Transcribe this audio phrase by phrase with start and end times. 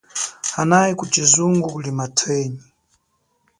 [0.55, 2.61] Hanayi kushizungu kuli mathenyi.